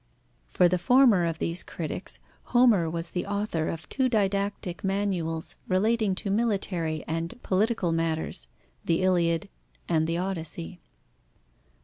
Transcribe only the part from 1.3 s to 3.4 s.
these critics, Homer was the